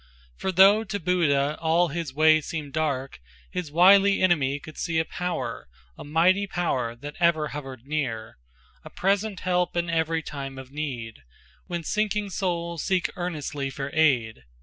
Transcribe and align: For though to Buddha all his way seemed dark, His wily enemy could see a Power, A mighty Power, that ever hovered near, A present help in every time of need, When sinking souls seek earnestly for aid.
For 0.35 0.51
though 0.51 0.83
to 0.85 0.99
Buddha 0.99 1.59
all 1.61 1.89
his 1.89 2.11
way 2.11 2.41
seemed 2.41 2.73
dark, 2.73 3.19
His 3.51 3.71
wily 3.71 4.19
enemy 4.23 4.59
could 4.59 4.75
see 4.79 4.97
a 4.97 5.05
Power, 5.05 5.67
A 5.95 6.03
mighty 6.03 6.47
Power, 6.47 6.95
that 6.95 7.15
ever 7.19 7.49
hovered 7.49 7.85
near, 7.85 8.39
A 8.83 8.89
present 8.89 9.41
help 9.41 9.77
in 9.77 9.91
every 9.91 10.23
time 10.23 10.57
of 10.57 10.71
need, 10.71 11.21
When 11.67 11.83
sinking 11.83 12.31
souls 12.31 12.81
seek 12.83 13.11
earnestly 13.15 13.69
for 13.69 13.91
aid. 13.93 14.41